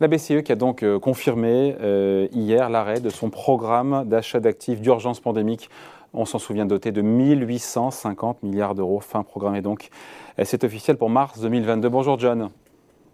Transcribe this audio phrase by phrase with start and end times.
[0.00, 4.80] La BCE qui a donc euh, confirmé euh, hier l'arrêt de son programme d'achat d'actifs
[4.80, 5.68] d'urgence pandémique.
[6.14, 9.00] On s'en souvient doté de 1850 milliards d'euros.
[9.00, 9.88] Fin programmée donc.
[10.44, 11.88] C'est officiel pour mars 2022.
[11.88, 12.50] Bonjour John.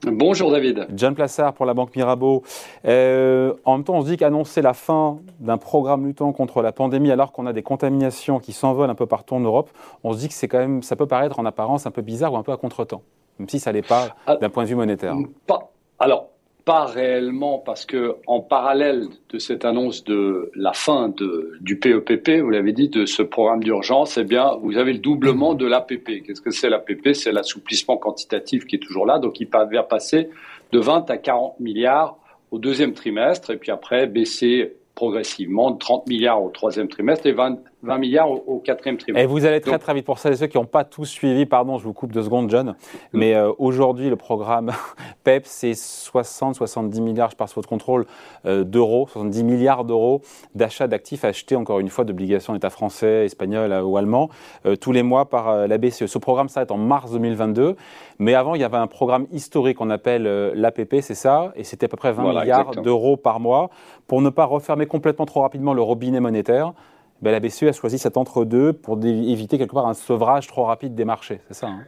[0.02, 0.86] Bonjour David.
[0.94, 2.42] John Plassard pour la Banque Mirabeau.
[2.84, 6.72] Euh, en même temps, on se dit qu'annoncer la fin d'un programme luttant contre la
[6.72, 9.70] pandémie alors qu'on a des contaminations qui s'envolent un peu partout en Europe,
[10.02, 12.34] on se dit que c'est quand même, ça peut paraître en apparence un peu bizarre
[12.34, 13.02] ou un peu à contretemps,
[13.38, 15.16] même si ça n'est pas ah, d'un point de vue monétaire.
[15.46, 16.28] Pas, alors,
[16.64, 22.28] pas réellement, parce que en parallèle de cette annonce de la fin de, du PEPP,
[22.28, 25.66] e vous l'avez dit, de ce programme d'urgence, eh bien, vous avez le doublement de
[25.66, 26.22] l'APP.
[26.24, 30.30] Qu'est-ce que c'est l'APP C'est l'assouplissement quantitatif qui est toujours là, donc il va passer
[30.72, 32.16] de 20 à 40 milliards
[32.50, 37.32] au deuxième trimestre, et puis après baisser progressivement de 30 milliards au troisième trimestre et
[37.32, 39.22] 20, 20 milliards au, quatrième trimestre.
[39.22, 41.46] Et vous allez très très vite pour celles et ceux qui n'ont pas tous suivi,
[41.46, 42.74] pardon, je vous coupe deux secondes, John, mm.
[43.12, 44.72] mais euh, aujourd'hui le programme
[45.24, 48.06] PEP, c'est 60-70 milliards, je passe votre contrôle,
[48.46, 50.22] euh, d'euros, 70 milliards d'euros
[50.54, 54.30] d'achat d'actifs achetés, encore une fois, d'obligations d'État français, espagnol euh, ou allemand,
[54.80, 56.06] tous les mois par la BCE.
[56.06, 57.76] Ce programme s'arrête en mars 2022,
[58.18, 61.86] mais avant il y avait un programme historique qu'on appelle l'APP, c'est ça, et c'était
[61.86, 63.70] à peu près 20 milliards d'euros par mois,
[64.06, 66.72] pour ne pas refermer complètement trop rapidement le robinet monétaire.
[67.24, 70.94] Ben, la BCE a choisi cet entre-deux pour éviter quelque part un sevrage trop rapide
[70.94, 71.84] des marchés, c'est ça hein?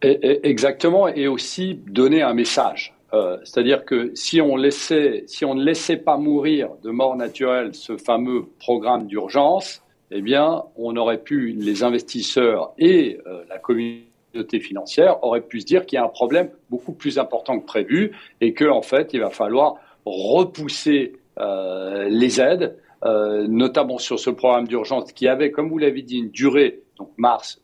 [0.00, 2.94] Exactement, et aussi donner un message.
[3.12, 9.06] Euh, c'est-à-dire que si on, ne laissait pas mourir de mort naturelle ce fameux programme
[9.06, 15.60] d'urgence, eh bien, on aurait pu, les investisseurs et euh, la communauté financière auraient pu
[15.60, 18.82] se dire qu'il y a un problème beaucoup plus important que prévu et qu'en en
[18.82, 19.74] fait, il va falloir
[20.06, 26.02] repousser euh, les aides euh, notamment sur ce programme d'urgence qui avait, comme vous l'avez
[26.02, 27.60] dit, une durée, donc mars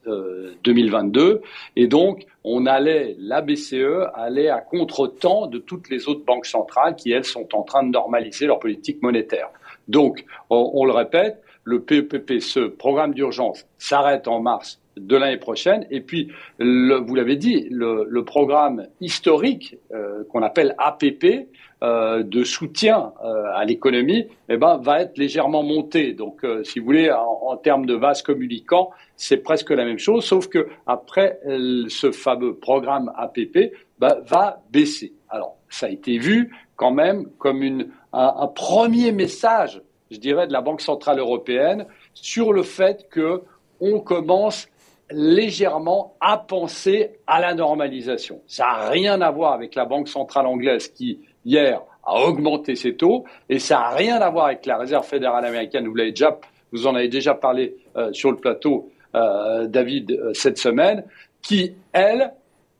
[0.62, 1.40] 2022, euh,
[1.74, 6.94] et donc on allait, la BCE allait à contre-temps de toutes les autres banques centrales
[6.94, 9.48] qui, elles, sont en train de normaliser leur politique monétaire.
[9.88, 15.86] Donc, on, le répète, le PEPP, ce programme d'urgence, s'arrête en mars de l'année prochaine.
[15.90, 21.48] Et puis, vous l'avez dit, le, programme historique euh, qu'on appelle APP,
[21.84, 26.14] euh, de soutien euh, à l'économie eh ben, va être légèrement monté.
[26.14, 30.24] Donc, euh, si vous voulez, en, termes de vase communicant, c'est presque la même chose,
[30.24, 31.40] sauf que après
[31.88, 35.12] ce fameux programme APP bah, va baisser.
[35.28, 40.52] Alors, ça a été vu quand même comme une, un, premier message, je dirais, de
[40.54, 43.42] la Banque centrale européenne sur le fait que
[43.80, 44.68] on commence
[45.14, 48.40] légèrement à penser à la normalisation.
[48.46, 52.96] Ça n'a rien à voir avec la Banque centrale anglaise qui hier a augmenté ses
[52.96, 55.86] taux et ça n'a rien à voir avec la Réserve fédérale américaine.
[55.86, 56.38] Vous l'avez déjà,
[56.72, 61.04] vous en avez déjà parlé euh, sur le plateau, euh, David, euh, cette semaine,
[61.42, 62.32] qui elle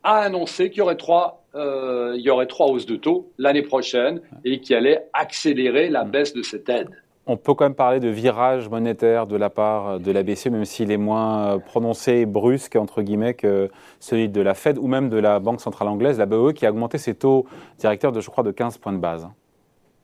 [0.03, 4.19] a annoncé qu'il y aurait trois il y aurait trois hausses de taux l'année prochaine
[4.43, 6.89] et qui allait accélérer la baisse de cette aide
[7.27, 10.65] on peut quand même parler de virage monétaire de la part de la BCE, même
[10.65, 13.69] s'il est moins euh, prononcé et brusque, entre guillemets, que
[13.99, 16.69] celui de la Fed ou même de la Banque centrale anglaise, la BOE, qui a
[16.71, 17.45] augmenté ses taux
[17.79, 19.27] directeurs de, je crois, de 15 points de base.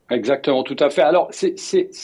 [0.10, 1.04] Exactement, tout à fait.
[1.04, 1.56] Alors, c'est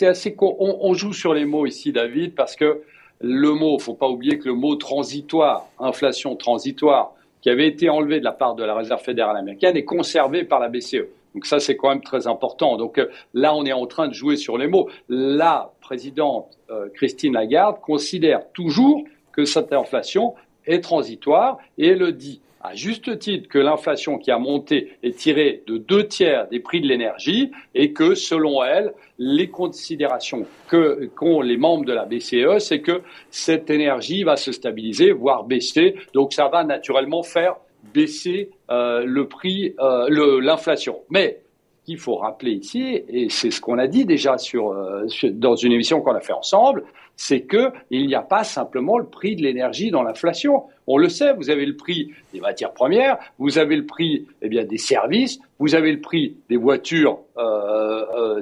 [0.06, 0.36] assez.
[0.40, 2.84] On, joue sur les mots ici, David, parce que
[3.20, 7.68] le mot, il ne faut pas oublier que le mot transitoire, inflation transitoire, qui avait
[7.68, 11.06] été enlevé de la part de la Réserve fédérale américaine, est conservé par la BCE.
[11.38, 12.78] Donc ça, c'est quand même très important.
[12.78, 14.90] Donc euh, là, on est en train de jouer sur les mots.
[15.08, 19.04] La présidente euh, Christine Lagarde considère toujours
[19.34, 20.34] que cette inflation
[20.66, 25.16] est transitoire et elle le dit à juste titre que l'inflation qui a monté est
[25.16, 31.06] tirée de deux tiers des prix de l'énergie et que, selon elle, les considérations que
[31.16, 35.98] qu'ont les membres de la BCE, c'est que cette énergie va se stabiliser, voire baisser.
[36.16, 37.58] Donc ça va naturellement faire
[37.94, 41.00] baisser euh, le prix, euh, l'inflation.
[41.10, 41.40] Mais
[41.88, 45.72] il faut rappeler ici, et c'est ce qu'on a dit déjà sur, euh, dans une
[45.72, 46.84] émission qu'on a fait ensemble,
[47.16, 50.64] c'est que il n'y a pas simplement le prix de l'énergie dans l'inflation.
[50.86, 54.50] On le sait, vous avez le prix des matières premières, vous avez le prix eh
[54.50, 57.20] bien, des services, vous avez le prix des voitures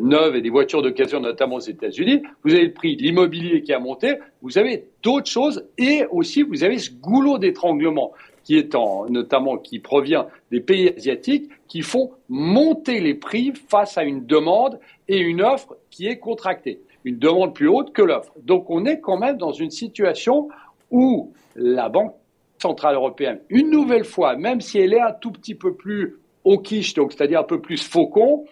[0.02, 3.72] neuves et des voitures d'occasion, notamment aux États-Unis, vous avez le prix de l'immobilier qui
[3.72, 8.12] a monté, vous avez d'autres choses et aussi vous avez ce goulot d'étranglement
[8.46, 13.98] qui est en, notamment qui provient des pays asiatiques, qui font monter les prix face
[13.98, 18.32] à une demande et une offre qui est contractée, une demande plus haute que l'offre.
[18.44, 20.48] Donc on est quand même dans une situation
[20.92, 22.14] où la Banque
[22.62, 26.60] centrale européenne, une nouvelle fois, même si elle est un tout petit peu plus au
[26.60, 28.46] quiche, donc c'est-à-dire un peu plus faucon,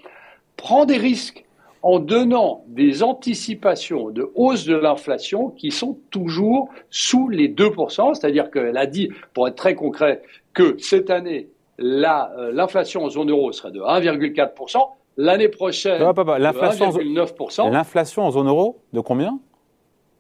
[0.58, 1.46] prend des risques
[1.84, 8.50] en donnant des anticipations de hausse de l'inflation qui sont toujours sous les 2%, c'est-à-dire
[8.50, 10.22] qu'elle a dit, pour être très concret,
[10.54, 14.80] que cette année, l'inflation en zone euro serait de 1,4%.
[15.18, 17.72] L'année prochaine, l'inflation, 1,9%.
[17.72, 19.40] L'inflation en zone euro, de combien?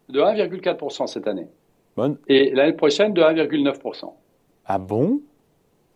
[0.09, 1.47] De 1,4% cette année.
[1.95, 2.17] Bonne.
[2.27, 4.11] Et l'année prochaine, de 1,9%.
[4.65, 5.21] Ah bon?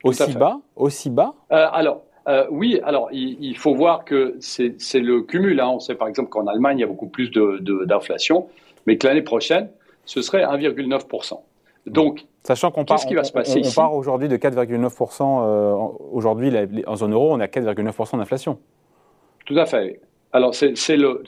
[0.03, 0.59] Aussi bas?
[0.75, 1.33] Aussi bas?
[1.51, 5.59] Euh, Alors, euh, oui, alors il, faut voir que c'est le cumul.
[5.59, 5.69] Hein.
[5.69, 8.45] On sait par exemple qu'en Allemagne, il y a beaucoup plus d'inflation, de,
[8.85, 9.69] mais que l'année prochaine,
[10.05, 11.39] ce serait 1,9%.
[11.85, 15.73] Donc, Sachant qu'on part, on, part aujourd'hui de 4,9%, euh,
[16.11, 16.51] aujourd'hui
[16.85, 18.57] en zone euro, on à 4,9% d'inflation.
[19.45, 20.01] Tout à fait.
[20.33, 21.23] Alors, c'est le,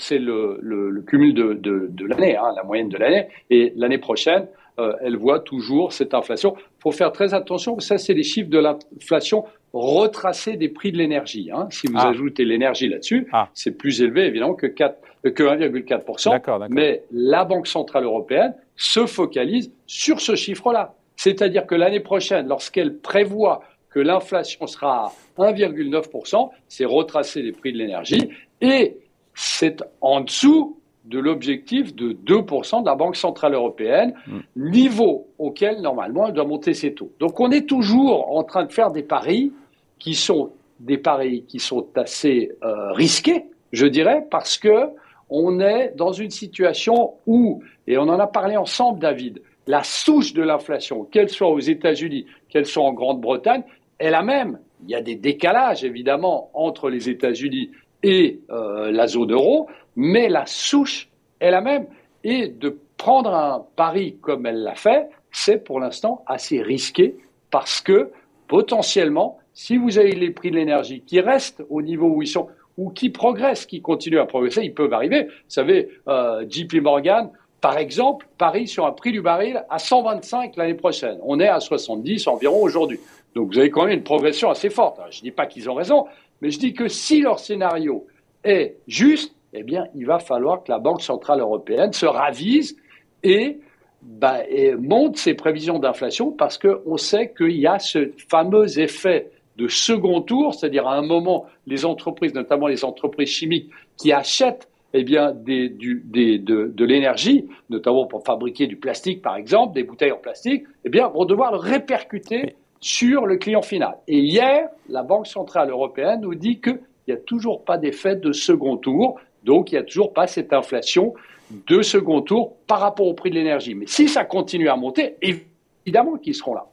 [0.62, 3.28] le, le, cumul de, de, l'année, hein, la moyenne de l'année.
[3.50, 4.48] Et l'année prochaine,
[4.80, 6.56] euh, elle voit toujours cette inflation.
[6.58, 10.98] Il faut faire très attention, ça, c'est les chiffres de l'inflation retracés des prix de
[10.98, 11.50] l'énergie.
[11.54, 11.68] Hein.
[11.72, 12.10] Si vous ah.
[12.10, 13.50] ajoutez l'énergie là-dessus, ah.
[13.54, 14.84] c'est plus élevé, évidemment, que, que
[15.24, 16.68] 1,4%.
[16.70, 20.96] Mais la Banque Centrale Européenne se focalise sur ce chiffre-là.
[21.16, 27.74] C'est-à-dire que l'année prochaine, lorsqu'elle prévoit que l'inflation sera à 1,9%, c'est retracer les prix
[27.74, 28.30] de l'énergie
[28.62, 28.98] et
[29.34, 30.79] c'est en dessous
[31.10, 34.40] de l'objectif de 2% de la Banque Centrale Européenne, mm.
[34.56, 37.12] niveau auquel normalement elle doit monter ses taux.
[37.20, 39.52] Donc on est toujours en train de faire des paris
[39.98, 44.90] qui sont des paris qui sont assez euh, risqués, je dirais, parce que
[45.30, 50.34] on est dans une situation où, et on en a parlé ensemble, David, la souche
[50.34, 53.64] de l'inflation, qu'elle soit aux États-Unis, qu'elle soit en Grande-Bretagne,
[54.00, 54.60] est la même.
[54.84, 57.72] Il y a des décalages, évidemment, entre les États-Unis
[58.04, 61.10] et euh, la zone euro, mais la souche
[61.40, 61.88] est la même.
[62.24, 67.16] Et de prendre un pari comme elle l'a fait, c'est pour l'instant assez risqué
[67.52, 68.12] parce que
[68.48, 72.48] potentiellement, si vous avez les prix de l'énergie qui restent au niveau où ils sont
[72.78, 75.26] ou qui progressent, qui continuent à progresser, ils peuvent arriver.
[75.26, 77.30] Vous savez, euh, JP Morgan
[77.62, 81.20] par exemple, Paris sur un prix du baril à 125 l'année prochaine.
[81.24, 83.00] On est à 70 environ aujourd'hui.
[83.36, 85.00] Donc vous avez quand même une progression assez forte.
[85.12, 86.06] je ne dis pas qu'ils ont raison,
[86.42, 88.06] mais je dis que si leur scénario
[88.44, 89.66] est juste, eh
[89.96, 92.78] il va falloir que la Banque Centrale Européenne se ravise
[93.24, 93.60] et,
[94.02, 94.40] bah,
[94.78, 100.22] monte ses prévisions d'inflation parce qu'on sait qu'il y a ce fameux effet de second
[100.22, 106.84] tour, c'est-à-dire à un moment, les entreprises, notamment les entreprises chimiques, qui achètent eh de,
[106.84, 111.52] l'énergie, notamment pour fabriquer du plastique, par exemple, des bouteilles en plastique, eh vont devoir
[111.52, 113.98] le répercuter sur le client final.
[114.08, 118.32] Et hier, la Banque Centrale Européenne nous dit qu'il n'y a toujours pas d'effet de
[118.32, 121.14] second tour, donc il n'y a toujours pas cette inflation
[121.52, 123.76] de second tour par rapport au prix de l'énergie.
[123.76, 126.66] Mais si ça continue à monter, évidemment qu'ils seront là.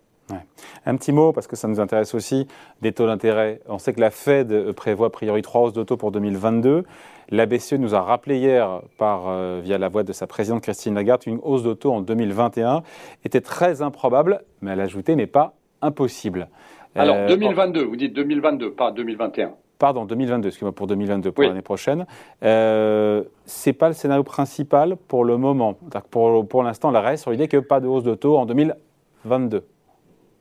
[0.85, 2.49] Un petit mot, parce que ça nous intéresse aussi,
[2.82, 3.61] des taux d'intérêt.
[3.69, 6.85] On sait que la Fed prévoit a priori trois hausses de taux pour 2022.
[7.31, 10.94] La BCE nous a rappelé hier, par, euh, via la voix de sa présidente Christine
[10.94, 12.82] Lagarde, qu'une hausse de taux en 2021
[13.25, 15.55] était très improbable, mais elle a ajouté n'est pas
[15.87, 16.49] impossible.
[16.94, 19.53] Alors, 2022, euh, vous dites 2022, pas 2021.
[19.79, 22.06] Pardon, 2022, excusez-moi, pour 2022, pour l'année prochaine.
[22.43, 25.77] Euh, Ce n'est pas le scénario principal pour le moment.
[26.11, 29.65] Pour, pour l'instant, la reste sur l'idée que pas de hausse de taux en 2022.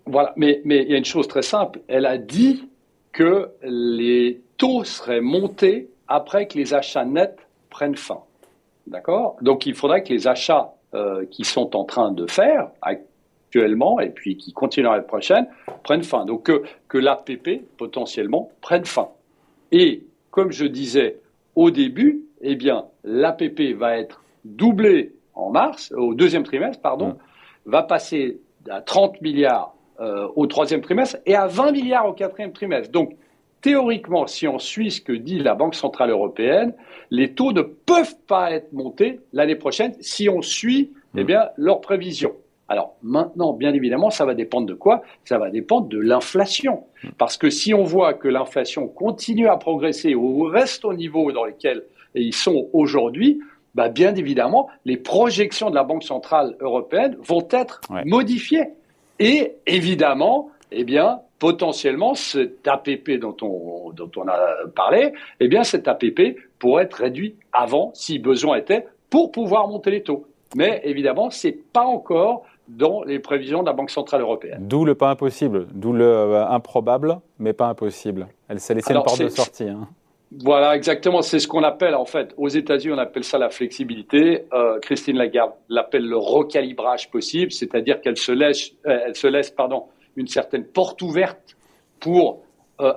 [0.06, 1.82] Voilà, mais, mais il y a une chose très simple.
[1.88, 2.70] Elle a dit
[3.12, 7.38] que les taux seraient montés après que les achats nets
[7.70, 8.20] prennent fin.
[8.88, 9.36] D'accord?
[9.42, 12.70] Donc il faudrait que les achats euh, qui sont en train de faire
[13.56, 15.48] actuellement et puis qui continueront l'année prochaine
[15.84, 16.26] prennent fin.
[16.26, 19.10] Donc que, que l'APP potentiellement prenne fin.
[19.72, 21.20] Et comme je disais
[21.56, 27.18] au début, eh bien l'APP va être doublée en mars, au deuxième trimestre, pardon, mmh.
[27.66, 32.52] va passer à 30 milliards euh, au troisième trimestre et à 20 milliards au quatrième
[32.52, 32.92] trimestre.
[32.92, 33.16] Donc
[33.62, 36.74] théoriquement, si on suit ce que dit la Banque Centrale Européenne,
[37.10, 41.80] les taux ne peuvent pas être montés l'année prochaine si on suit eh bien, leurs
[41.80, 42.36] prévisions.
[42.68, 45.02] Alors maintenant, bien évidemment, ça va dépendre de quoi?
[45.24, 46.84] Ça va dépendre de l'inflation.
[47.18, 51.46] Parce que si on voit que l'inflation continue à progresser ou reste au niveau dans
[51.46, 51.84] lequel
[52.16, 53.40] ils sont aujourd'hui,
[53.76, 58.70] bah bien évidemment, les projections de la Banque Centrale Européenne vont être modifiées.
[59.20, 64.40] Et évidemment, eh bien, potentiellement, cet APP dont on, dont on a
[64.76, 69.92] parlé, eh bien, cet APP pourrait être réduit avant, si besoin était, pour pouvoir monter
[69.92, 70.26] les taux.
[70.56, 74.58] Mais évidemment, ce n'est pas encore dans les prévisions de la Banque Centrale Européenne.
[74.68, 78.28] D'où le pas impossible, d'où le euh, improbable, mais pas impossible.
[78.48, 79.70] Elle s'est laissée une porte de sortie.
[79.70, 79.88] Hein.
[80.44, 81.22] Voilà, exactement.
[81.22, 84.46] C'est ce qu'on appelle, en fait, aux États-Unis, on appelle ça la flexibilité.
[84.54, 89.52] Euh, Christine Lagarde l'appelle le recalibrage possible, c'est-à-dire qu'elle se laisse, euh, elle se laisse,
[89.52, 89.84] pardon,
[90.16, 91.56] une certaine porte ouverte
[92.00, 92.42] pour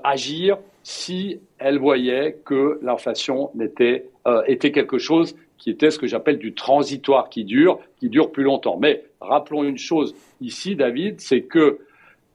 [0.03, 4.07] agir si elle voyait que l'inflation était,
[4.49, 8.45] était quelque chose qui était ce que j'appelle du transitoire qui dure, qui dure plus
[8.45, 8.79] longtemps.
[8.81, 11.81] Mais rappelons une chose ici, David, c'est que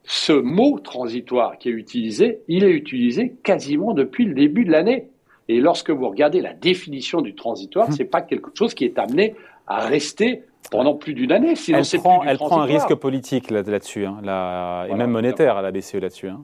[0.03, 5.07] ce mot transitoire qui est utilisé, il est utilisé quasiment depuis le début de l'année.
[5.49, 7.93] Et lorsque vous regardez la définition du transitoire, hum.
[7.93, 9.35] c'est pas quelque chose qui est amené
[9.67, 11.55] à rester pendant plus d'une année.
[11.55, 14.19] Sinon, elle prend, elle prend un risque politique là-dessus, hein,
[14.89, 16.29] et même monétaire à la BCE là-dessus.
[16.29, 16.41] Hein.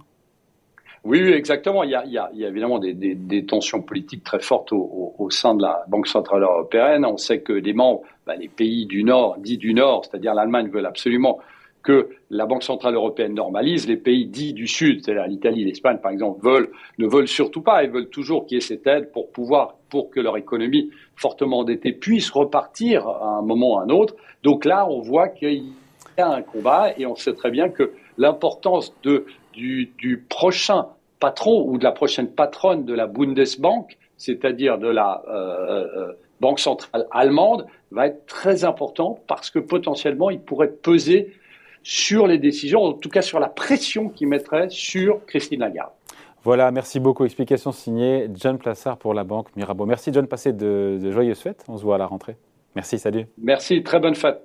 [1.03, 1.83] Oui, exactement.
[1.83, 6.43] Il y, a, évidemment des, tensions politiques très fortes au, sein de la Banque centrale
[6.43, 7.05] européenne.
[7.05, 10.69] On sait que les membres, bah, les pays du Nord, dits du Nord, c'est-à-dire l'Allemagne,
[10.69, 11.39] veulent absolument
[11.83, 13.87] que la Banque centrale européenne normalise.
[13.87, 16.45] Les pays dits du Sud, c'est-à-dire l'Italie, l'Espagne, par exemple,
[16.97, 17.83] ne veulent surtout pas.
[17.83, 21.59] Ils veulent toujours qu'il y ait cette aide pour pouvoir, pour que leur économie fortement
[21.59, 24.15] endettée puisse repartir à un moment ou à un autre.
[24.43, 25.63] Donc là, on voit qu'il
[26.17, 30.87] y a un combat et on sait très bien que l'importance de du, prochain
[31.19, 36.59] patron ou de la prochaine patronne de la Bundesbank, c'est-à-dire de la euh, euh, Banque
[36.59, 41.33] centrale allemande, va être très important parce que potentiellement, il pourrait peser
[41.83, 45.91] sur les décisions, en tout cas sur la pression qu'il mettrait sur Christine Lagarde.
[46.43, 47.25] Voilà, merci beaucoup.
[47.25, 49.85] Explication signée John Plassard pour la Banque Mirabeau.
[49.85, 51.65] Merci John, passez de, de joyeuses fêtes.
[51.67, 52.37] On se voit à la rentrée.
[52.75, 53.25] Merci, salut.
[53.37, 54.41] Merci, très bonne fête.